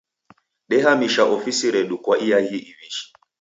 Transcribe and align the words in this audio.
Dehamisha 0.69 1.23
ofisi 1.35 1.65
redu 1.75 1.95
kwa 2.03 2.15
iaghi 2.27 2.59
iw'ishi. 2.71 3.05